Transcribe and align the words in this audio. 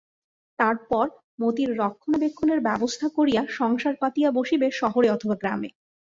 তারপর 0.59 1.05
মতির 1.41 1.69
রক্ষণাবেক্ষণের 1.77 2.59
ব্যবস্থা 2.59 3.07
করিয়া 3.17 3.41
সংসার 3.57 3.95
পাতিয়া 3.95 4.29
বসিবে 4.31 4.67
শহরে 4.79 5.07
অথবা 5.09 5.35
গ্রামে। 5.41 5.69